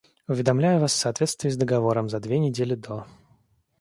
Уведомляю 0.27 0.79
вас 0.81 0.93
в 0.93 0.95
соответствии 0.95 1.49
с 1.51 1.57
договором 1.57 2.09
за 2.09 2.19
две 2.19 2.39
недели 2.39 2.73
до. 2.73 3.05